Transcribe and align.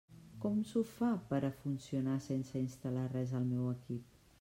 Com 0.45 0.55
s'ho 0.69 0.81
fa 0.93 1.11
per 1.33 1.39
a 1.49 1.53
funcionar 1.59 2.19
sense 2.31 2.67
instal·lar 2.67 3.09
res 3.17 3.41
al 3.43 3.51
meu 3.55 3.75
equip? 3.79 4.23